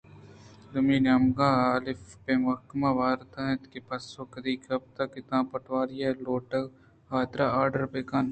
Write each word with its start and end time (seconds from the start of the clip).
دومی 0.71 0.97
نیمگ 1.05 1.39
ءَ 1.47 1.49
الف 1.77 2.03
ءِ 2.31 2.43
محکمہ 2.47 2.89
ودار 2.97 3.19
ءَ 3.39 3.49
اِنت 3.51 3.63
کہ 3.71 3.79
پسو 3.87 4.21
کدی 4.33 4.53
کیت 4.63 4.83
تاں 4.95 5.07
کہ 5.13 5.19
آ 5.35 5.37
پٹواری 5.51 5.97
ئے 6.03 6.09
لوٹگ 6.23 6.65
ءِحاترا 6.73 7.45
آرڈر 7.59 7.83
بہ 7.91 7.99
کنت 8.09 8.19